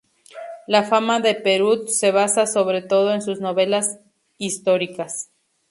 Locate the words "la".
0.65-0.81